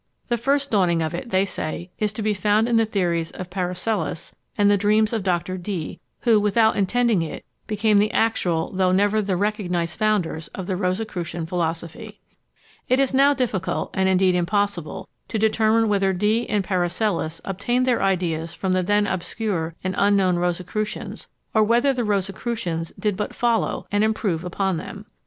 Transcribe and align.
The 0.29 0.37
first 0.37 0.71
dawning 0.71 1.03
of 1.03 1.13
it, 1.13 1.29
they 1.29 1.45
say, 1.45 1.91
is 1.99 2.11
to 2.13 2.23
be 2.23 2.33
found 2.33 2.67
in 2.67 2.75
the 2.77 2.85
theories 2.85 3.29
of 3.29 3.51
Paracelsus 3.51 4.33
and 4.57 4.67
the 4.67 4.75
dreams 4.75 5.13
of 5.13 5.21
Dr. 5.21 5.59
Dee, 5.59 5.99
who, 6.21 6.39
without 6.39 6.75
intending 6.75 7.21
it, 7.21 7.45
became 7.67 7.99
the 7.99 8.11
actual, 8.11 8.71
though 8.73 8.91
never 8.91 9.21
the 9.21 9.37
recognised 9.37 9.99
founders 9.99 10.47
of 10.55 10.65
the 10.65 10.75
Rosicrucian 10.75 11.45
philosophy. 11.45 12.19
It 12.89 12.99
is 12.99 13.13
now 13.13 13.35
difficult, 13.35 13.91
and 13.93 14.09
indeed 14.09 14.33
impossible, 14.33 15.07
to 15.27 15.37
determine 15.37 15.87
whether 15.87 16.13
Dee 16.13 16.49
and 16.49 16.63
Paracelsus 16.63 17.39
obtained 17.45 17.85
their 17.85 18.01
ideas 18.01 18.55
from 18.55 18.71
the 18.71 18.81
then 18.81 19.05
obscure 19.05 19.75
and 19.83 19.93
unknown 19.99 20.37
Rosicrucians, 20.37 21.27
or 21.53 21.63
whether 21.63 21.93
the 21.93 22.03
Rosicrucians 22.03 22.91
did 22.97 23.15
but 23.15 23.35
follow 23.35 23.85
and 23.91 24.03
improve 24.03 24.43
upon 24.43 24.77
them. 24.77 25.05